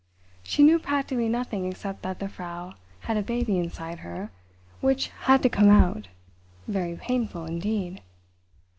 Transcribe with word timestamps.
She 0.41 0.63
knew 0.63 0.79
practically 0.79 1.29
nothing 1.29 1.67
except 1.67 2.01
that 2.01 2.17
the 2.17 2.27
Frau 2.27 2.73
had 3.01 3.17
a 3.17 3.21
baby 3.21 3.59
inside 3.59 3.99
her, 3.99 4.31
which 4.79 5.09
had 5.29 5.43
to 5.43 5.47
come 5.49 5.69
out—very 5.69 6.95
painful 6.95 7.45
indeed. 7.45 8.01